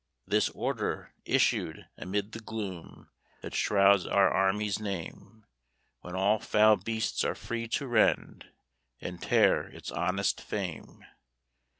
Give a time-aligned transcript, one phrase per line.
[0.25, 3.11] This order, issued amid the gloom,
[3.41, 5.45] That shrouds our army's name,
[5.99, 8.47] When all foul beasts are free to rend
[8.99, 11.05] And tear its honest fame.